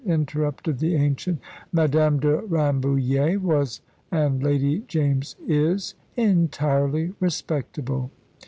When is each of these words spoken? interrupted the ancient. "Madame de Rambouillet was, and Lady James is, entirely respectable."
interrupted 0.07 0.79
the 0.79 0.95
ancient. 0.95 1.39
"Madame 1.71 2.19
de 2.21 2.41
Rambouillet 2.47 3.37
was, 3.39 3.81
and 4.11 4.41
Lady 4.41 4.79
James 4.87 5.35
is, 5.47 5.93
entirely 6.17 7.13
respectable." 7.19 8.09